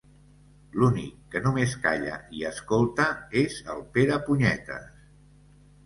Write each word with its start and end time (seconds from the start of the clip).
L'únic 0.79 1.19
que 1.35 1.41
només 1.43 1.75
calla 1.85 2.17
i 2.39 2.43
escolta 2.53 3.07
és 3.45 3.63
el 3.75 3.87
Perepunyetes. 3.99 4.93